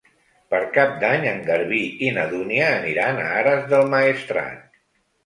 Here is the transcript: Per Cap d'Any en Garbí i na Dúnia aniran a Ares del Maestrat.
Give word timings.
Per 0.51 0.59
Cap 0.77 0.93
d'Any 1.01 1.27
en 1.31 1.43
Garbí 1.49 1.81
i 2.07 2.13
na 2.15 2.23
Dúnia 2.31 2.71
aniran 2.79 3.21
a 3.25 3.27
Ares 3.43 3.69
del 3.75 3.93
Maestrat. 3.93 4.81